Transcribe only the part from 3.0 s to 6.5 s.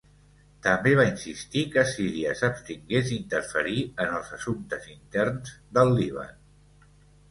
d'interferir en els assumptes interns del Líban.